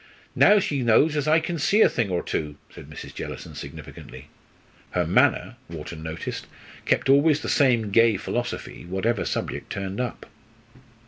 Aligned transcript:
Now 0.35 0.57
she 0.57 0.81
knows 0.81 1.15
as 1.15 1.27
I 1.27 1.39
kin 1.39 1.59
see 1.59 1.81
a 1.81 1.87
thing 1.87 2.09
or 2.09 2.23
two," 2.23 2.55
said 2.73 2.89
Mrs. 2.89 3.13
Jellison, 3.13 3.53
significantly. 3.53 4.29
Her 4.97 5.05
manner, 5.05 5.57
Wharton 5.69 6.01
noticed, 6.01 6.47
kept 6.85 7.07
always 7.07 7.41
the 7.41 7.49
same 7.49 7.91
gay 7.91 8.17
philosophy, 8.17 8.83
whatever 8.89 9.25
subject 9.25 9.71
turned 9.71 10.01
up. 10.01 10.25